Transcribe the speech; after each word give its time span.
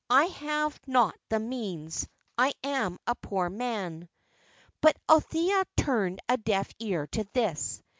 I 0.09 0.25
have 0.25 0.79
not 0.87 1.13
the 1.29 1.37
means. 1.39 2.07
I 2.35 2.53
am 2.63 2.97
a 3.05 3.13
poor 3.13 3.51
man." 3.51 4.09
But 4.81 4.97
Althea 5.07 5.63
turned 5.77 6.21
a 6.27 6.37
deaf 6.37 6.71
ear 6.79 7.05
to 7.11 7.23
this. 7.33 7.83